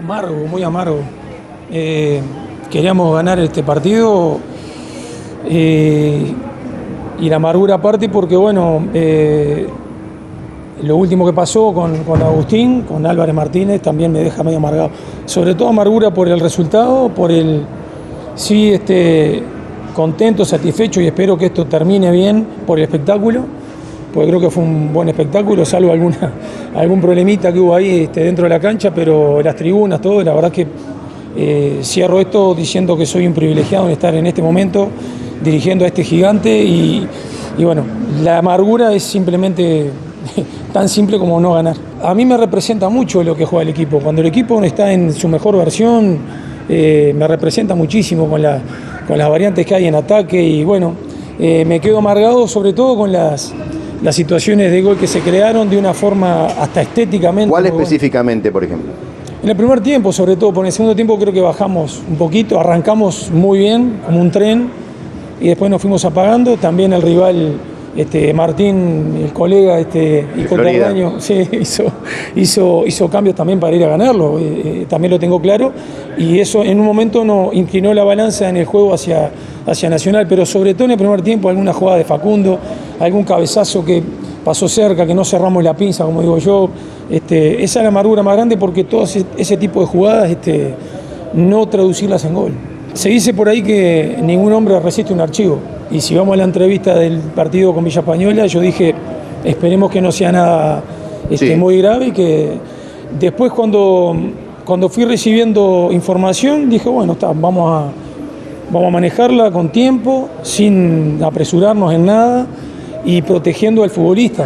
Amargo, 0.00 0.46
muy 0.50 0.62
amargo. 0.62 1.00
Eh, 1.70 2.22
queríamos 2.70 3.14
ganar 3.14 3.38
este 3.38 3.62
partido 3.62 4.38
eh, 5.46 6.34
y 7.20 7.28
la 7.28 7.36
amargura 7.36 7.74
aparte 7.74 8.08
porque, 8.08 8.34
bueno, 8.34 8.82
eh, 8.94 9.68
lo 10.84 10.96
último 10.96 11.26
que 11.26 11.34
pasó 11.34 11.74
con, 11.74 12.02
con, 12.04 12.22
Agustín, 12.22 12.84
con 12.88 13.04
Álvarez 13.04 13.34
Martínez, 13.34 13.82
también 13.82 14.10
me 14.10 14.20
deja 14.20 14.42
medio 14.42 14.56
amargado. 14.56 14.88
Sobre 15.26 15.54
todo 15.54 15.68
amargura 15.68 16.14
por 16.14 16.28
el 16.28 16.40
resultado, 16.40 17.10
por 17.10 17.30
el, 17.30 17.66
sí, 18.36 18.72
este, 18.72 19.42
contento, 19.94 20.46
satisfecho 20.46 21.02
y 21.02 21.08
espero 21.08 21.36
que 21.36 21.46
esto 21.46 21.66
termine 21.66 22.10
bien 22.10 22.46
por 22.66 22.78
el 22.78 22.84
espectáculo, 22.84 23.44
porque 24.12 24.28
creo 24.28 24.40
que 24.40 24.50
fue 24.50 24.62
un 24.62 24.92
buen 24.92 25.08
espectáculo, 25.08 25.64
salvo 25.64 25.92
alguna, 25.92 26.32
algún 26.74 27.00
problemita 27.00 27.52
que 27.52 27.60
hubo 27.60 27.74
ahí 27.74 28.04
este, 28.04 28.24
dentro 28.24 28.44
de 28.44 28.50
la 28.50 28.60
cancha, 28.60 28.92
pero 28.94 29.42
las 29.42 29.56
tribunas, 29.56 30.00
todo, 30.00 30.22
la 30.22 30.34
verdad 30.34 30.50
que 30.50 30.66
eh, 31.36 31.78
cierro 31.82 32.20
esto 32.20 32.54
diciendo 32.54 32.96
que 32.96 33.06
soy 33.06 33.26
un 33.26 33.32
privilegiado 33.32 33.86
en 33.86 33.92
estar 33.92 34.14
en 34.14 34.26
este 34.26 34.42
momento 34.42 34.88
dirigiendo 35.42 35.84
a 35.84 35.88
este 35.88 36.02
gigante 36.02 36.62
y, 36.62 37.06
bueno, 37.58 37.84
la 38.22 38.38
amargura 38.38 38.92
es 38.92 39.02
simplemente 39.02 39.90
tan 40.72 40.88
simple 40.88 41.18
como 41.18 41.40
no 41.40 41.54
ganar. 41.54 41.76
A 42.02 42.14
mí 42.14 42.24
me 42.24 42.36
representa 42.36 42.88
mucho 42.88 43.22
lo 43.22 43.36
que 43.36 43.44
juega 43.44 43.62
el 43.62 43.68
equipo. 43.68 44.00
Cuando 44.00 44.22
el 44.22 44.28
equipo 44.28 44.62
está 44.62 44.92
en 44.92 45.12
su 45.12 45.28
mejor 45.28 45.56
versión, 45.56 46.18
eh, 46.68 47.14
me 47.16 47.26
representa 47.26 47.74
muchísimo 47.74 48.28
con, 48.28 48.42
la, 48.42 48.60
con 49.06 49.16
las 49.16 49.28
variantes 49.28 49.64
que 49.64 49.74
hay 49.74 49.86
en 49.86 49.94
ataque 49.94 50.42
y 50.42 50.64
bueno, 50.64 50.94
eh, 51.38 51.64
me 51.64 51.80
quedo 51.80 51.98
amargado 51.98 52.46
sobre 52.48 52.72
todo 52.72 52.96
con 52.96 53.12
las, 53.12 53.54
las 54.02 54.14
situaciones 54.14 54.70
de 54.72 54.82
gol 54.82 54.96
que 54.96 55.06
se 55.06 55.20
crearon 55.20 55.68
de 55.68 55.78
una 55.78 55.94
forma 55.94 56.46
hasta 56.46 56.82
estéticamente. 56.82 57.50
¿Cuál 57.50 57.66
específicamente, 57.66 58.50
por 58.50 58.64
ejemplo? 58.64 58.92
En 59.42 59.48
el 59.48 59.56
primer 59.56 59.80
tiempo, 59.80 60.12
sobre 60.12 60.36
todo, 60.36 60.52
por 60.52 60.66
el 60.66 60.72
segundo 60.72 60.94
tiempo 60.94 61.18
creo 61.18 61.32
que 61.32 61.40
bajamos 61.40 62.02
un 62.08 62.16
poquito, 62.16 62.60
arrancamos 62.60 63.30
muy 63.30 63.58
bien, 63.58 64.00
como 64.04 64.20
un 64.20 64.30
tren, 64.30 64.68
y 65.40 65.48
después 65.48 65.70
nos 65.70 65.80
fuimos 65.80 66.04
apagando. 66.04 66.56
También 66.58 66.92
el 66.92 67.00
rival 67.00 67.54
este, 67.96 68.32
Martín, 68.32 69.22
el 69.24 69.32
colega 69.32 69.80
este, 69.80 70.24
y 70.36 70.46
sí, 71.20 71.48
hizo, 71.52 71.84
hizo, 72.36 72.86
hizo 72.86 73.08
cambios 73.08 73.34
también 73.34 73.58
para 73.58 73.74
ir 73.74 73.84
a 73.84 73.88
ganarlo, 73.88 74.38
eh, 74.38 74.62
eh, 74.64 74.86
también 74.88 75.10
lo 75.10 75.18
tengo 75.18 75.40
claro, 75.40 75.72
y 76.16 76.38
eso 76.38 76.62
en 76.62 76.78
un 76.78 76.86
momento 76.86 77.24
no 77.24 77.50
inclinó 77.52 77.92
la 77.92 78.04
balanza 78.04 78.48
en 78.48 78.58
el 78.58 78.64
juego 78.64 78.94
hacia, 78.94 79.30
hacia 79.66 79.90
Nacional, 79.90 80.26
pero 80.28 80.46
sobre 80.46 80.74
todo 80.74 80.84
en 80.84 80.92
el 80.92 80.98
primer 80.98 81.22
tiempo 81.22 81.48
alguna 81.48 81.72
jugada 81.72 81.98
de 81.98 82.04
Facundo, 82.04 82.58
algún 83.00 83.24
cabezazo 83.24 83.84
que 83.84 84.02
pasó 84.44 84.68
cerca, 84.68 85.06
que 85.06 85.14
no 85.14 85.24
cerramos 85.24 85.64
la 85.64 85.74
pinza, 85.74 86.04
como 86.04 86.20
digo 86.20 86.38
yo, 86.38 86.68
este, 87.10 87.62
esa 87.62 87.80
es 87.80 87.82
la 87.82 87.88
amargura 87.88 88.22
más 88.22 88.36
grande 88.36 88.56
porque 88.56 88.84
todo 88.84 89.04
ese, 89.04 89.24
ese 89.36 89.56
tipo 89.56 89.80
de 89.80 89.86
jugadas 89.86 90.30
este, 90.30 90.74
no 91.34 91.66
traducirlas 91.66 92.24
en 92.24 92.34
gol. 92.34 92.52
Se 92.92 93.08
dice 93.08 93.34
por 93.34 93.48
ahí 93.48 93.62
que 93.62 94.18
ningún 94.22 94.52
hombre 94.52 94.78
resiste 94.80 95.12
un 95.12 95.20
archivo. 95.20 95.58
Y 95.90 96.00
si 96.00 96.14
vamos 96.14 96.34
a 96.34 96.36
la 96.36 96.44
entrevista 96.44 96.94
del 96.94 97.18
partido 97.18 97.72
con 97.74 97.84
Villa 97.84 98.00
Española, 98.00 98.46
yo 98.46 98.60
dije, 98.60 98.94
esperemos 99.44 99.90
que 99.90 100.00
no 100.00 100.12
sea 100.12 100.32
nada 100.32 100.82
este, 101.30 101.48
sí. 101.48 101.56
muy 101.56 101.78
grave 101.78 102.08
y 102.08 102.12
que 102.12 102.52
después 103.18 103.52
cuando, 103.52 104.14
cuando 104.64 104.88
fui 104.88 105.04
recibiendo 105.04 105.88
información, 105.90 106.68
dije, 106.68 106.88
bueno, 106.88 107.14
está, 107.14 107.28
vamos, 107.28 107.70
a, 107.70 107.90
vamos 108.70 108.88
a 108.88 108.90
manejarla 108.90 109.50
con 109.50 109.70
tiempo, 109.70 110.28
sin 110.42 111.20
apresurarnos 111.22 111.92
en 111.92 112.06
nada 112.06 112.46
y 113.04 113.22
protegiendo 113.22 113.82
al 113.82 113.90
futbolista, 113.90 114.44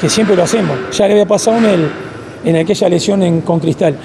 que 0.00 0.08
siempre 0.08 0.36
lo 0.36 0.42
hacemos. 0.42 0.76
Ya 0.92 1.06
le 1.06 1.12
había 1.12 1.26
pasado 1.26 1.58
en, 1.58 1.64
el, 1.64 1.88
en 2.44 2.56
aquella 2.56 2.88
lesión 2.88 3.22
en, 3.22 3.40
con 3.40 3.60
Cristal. 3.60 3.96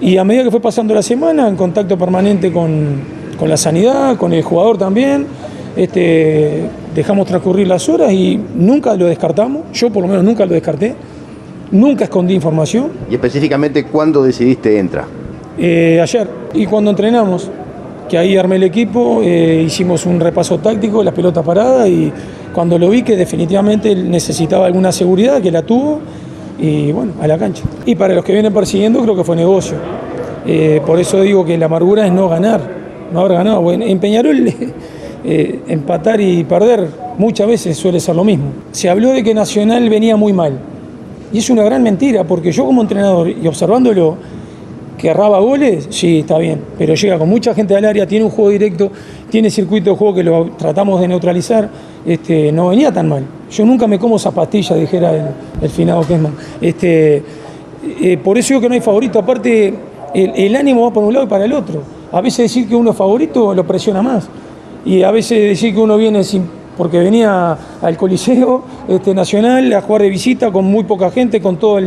Y 0.00 0.16
a 0.16 0.24
medida 0.24 0.44
que 0.44 0.50
fue 0.50 0.60
pasando 0.60 0.94
la 0.94 1.02
semana, 1.02 1.48
en 1.48 1.56
contacto 1.56 1.98
permanente 1.98 2.50
con, 2.52 3.00
con 3.38 3.48
la 3.48 3.56
sanidad, 3.56 4.16
con 4.16 4.32
el 4.32 4.42
jugador 4.42 4.78
también. 4.78 5.26
Este, 5.76 6.64
dejamos 6.94 7.26
transcurrir 7.26 7.66
las 7.66 7.88
horas 7.88 8.12
y 8.12 8.40
nunca 8.56 8.94
lo 8.96 9.06
descartamos, 9.06 9.62
yo 9.72 9.90
por 9.90 10.02
lo 10.02 10.08
menos 10.08 10.24
nunca 10.24 10.44
lo 10.44 10.52
descarté, 10.52 10.94
nunca 11.70 12.04
escondí 12.04 12.34
información. 12.34 12.90
¿Y 13.08 13.14
específicamente 13.14 13.84
cuándo 13.84 14.22
decidiste 14.22 14.78
entrar? 14.78 15.04
Eh, 15.56 16.00
ayer, 16.02 16.28
y 16.54 16.66
cuando 16.66 16.90
entrenamos, 16.90 17.50
que 18.08 18.18
ahí 18.18 18.36
armé 18.36 18.56
el 18.56 18.64
equipo, 18.64 19.20
eh, 19.22 19.62
hicimos 19.64 20.04
un 20.06 20.18
repaso 20.18 20.58
táctico, 20.58 21.04
las 21.04 21.14
pelotas 21.14 21.44
paradas 21.44 21.88
y 21.88 22.12
cuando 22.54 22.78
lo 22.78 22.88
vi 22.90 23.02
que 23.02 23.16
definitivamente 23.16 23.94
necesitaba 23.94 24.66
alguna 24.66 24.92
seguridad, 24.92 25.40
que 25.40 25.50
la 25.50 25.62
tuvo, 25.62 26.00
y 26.58 26.92
bueno, 26.92 27.12
a 27.20 27.26
la 27.26 27.38
cancha. 27.38 27.62
Y 27.86 27.94
para 27.94 28.14
los 28.14 28.24
que 28.24 28.32
vienen 28.32 28.52
persiguiendo 28.52 29.00
creo 29.02 29.16
que 29.16 29.24
fue 29.24 29.36
negocio. 29.36 29.76
Eh, 30.46 30.80
por 30.86 30.98
eso 30.98 31.20
digo 31.22 31.44
que 31.44 31.56
la 31.58 31.66
amargura 31.66 32.06
es 32.06 32.12
no 32.12 32.28
ganar 32.28 32.80
no 33.12 33.20
habrá 33.20 33.36
ganado. 33.36 33.60
Bueno, 33.60 33.84
en 33.84 33.98
Peñarol 33.98 34.48
eh, 35.24 35.60
empatar 35.68 36.20
y 36.20 36.44
perder 36.44 36.88
muchas 37.18 37.46
veces 37.46 37.76
suele 37.76 38.00
ser 38.00 38.16
lo 38.16 38.24
mismo. 38.24 38.46
Se 38.72 38.88
habló 38.88 39.10
de 39.10 39.22
que 39.22 39.34
Nacional 39.34 39.88
venía 39.88 40.16
muy 40.16 40.32
mal. 40.32 40.58
Y 41.32 41.38
es 41.38 41.50
una 41.50 41.62
gran 41.62 41.82
mentira, 41.82 42.24
porque 42.24 42.50
yo 42.50 42.64
como 42.64 42.82
entrenador 42.82 43.28
y 43.28 43.46
observándolo, 43.46 44.16
que 44.98 45.08
erraba 45.08 45.38
goles, 45.38 45.86
sí, 45.90 46.18
está 46.18 46.36
bien, 46.38 46.60
pero 46.76 46.94
llega 46.94 47.18
con 47.18 47.28
mucha 47.28 47.54
gente 47.54 47.74
al 47.74 47.84
área, 47.84 48.06
tiene 48.06 48.24
un 48.24 48.30
juego 48.30 48.50
directo, 48.50 48.90
tiene 49.30 49.48
circuito 49.48 49.90
de 49.90 49.96
juego 49.96 50.14
que 50.14 50.22
lo 50.24 50.50
tratamos 50.58 51.00
de 51.00 51.08
neutralizar, 51.08 51.70
este, 52.06 52.52
no 52.52 52.68
venía 52.68 52.92
tan 52.92 53.08
mal. 53.08 53.24
Yo 53.50 53.64
nunca 53.64 53.86
me 53.86 53.98
como 53.98 54.18
zapatilla, 54.18 54.76
dijera 54.76 55.34
el, 55.60 55.68
finado 55.70 56.06
Kessman. 56.06 56.34
Este, 56.60 57.22
eh, 58.00 58.18
por 58.22 58.38
eso 58.38 58.48
digo 58.48 58.60
que 58.60 58.68
no 58.68 58.74
hay 58.74 58.80
favorito, 58.80 59.18
aparte 59.18 59.74
el, 60.14 60.32
el 60.34 60.56
ánimo 60.56 60.82
va 60.82 60.92
por 60.92 61.04
un 61.04 61.12
lado 61.12 61.26
y 61.26 61.28
para 61.28 61.44
el 61.44 61.52
otro. 61.52 61.82
A 62.12 62.20
veces 62.20 62.38
decir 62.38 62.68
que 62.68 62.74
uno 62.74 62.90
es 62.90 62.96
favorito 62.96 63.54
lo 63.54 63.66
presiona 63.66 64.02
más. 64.02 64.28
Y 64.84 65.02
a 65.02 65.10
veces 65.10 65.42
decir 65.42 65.74
que 65.74 65.80
uno 65.80 65.96
viene 65.96 66.24
sin, 66.24 66.48
porque 66.76 66.98
venía 66.98 67.56
al 67.82 67.96
Coliseo 67.96 68.64
este, 68.88 69.14
Nacional 69.14 69.72
a 69.72 69.82
jugar 69.82 70.02
de 70.02 70.08
visita 70.08 70.50
con 70.50 70.64
muy 70.64 70.84
poca 70.84 71.10
gente, 71.10 71.40
con 71.40 71.58
toda 71.58 71.82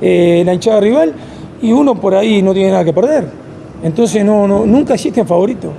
eh, 0.00 0.42
la 0.44 0.54
hinchada 0.54 0.80
rival, 0.80 1.12
y 1.60 1.72
uno 1.72 1.94
por 1.94 2.14
ahí 2.14 2.40
no 2.42 2.54
tiene 2.54 2.70
nada 2.70 2.84
que 2.84 2.92
perder. 2.92 3.47
Entonces 3.82 4.24
no, 4.24 4.48
no, 4.48 4.66
nunca 4.66 4.94
existen 4.94 5.26
favoritos. 5.26 5.70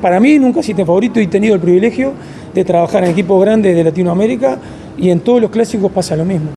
para 0.00 0.20
mí 0.20 0.38
nunca 0.38 0.60
existen 0.60 0.86
favoritos 0.86 1.18
y 1.18 1.24
he 1.24 1.28
tenido 1.28 1.54
el 1.54 1.60
privilegio 1.60 2.12
de 2.54 2.64
trabajar 2.64 3.04
en 3.04 3.10
equipos 3.10 3.40
grandes 3.40 3.74
de 3.74 3.84
Latinoamérica 3.84 4.58
y 4.96 5.10
en 5.10 5.20
todos 5.20 5.40
los 5.40 5.50
clásicos 5.50 5.90
pasa 5.90 6.16
lo 6.16 6.24
mismo. 6.24 6.46